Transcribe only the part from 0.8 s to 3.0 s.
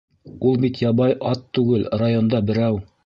ябай ат түгел, районда берәү!